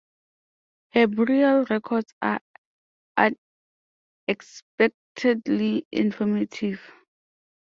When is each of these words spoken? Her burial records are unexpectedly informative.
Her 0.93 1.05
burial 1.05 1.63
records 1.65 2.11
are 2.23 2.39
unexpectedly 4.27 5.85
informative. 5.91 6.81